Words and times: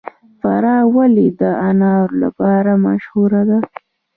فراه 0.39 0.83
ولې 0.95 1.27
د 1.39 1.43
انارو 1.69 2.15
لپاره 2.23 2.71
مشهوره 2.85 3.41
ده؟ 3.49 3.59